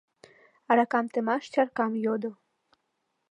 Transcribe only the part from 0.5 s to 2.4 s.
Аракам темаш чаркам йодо...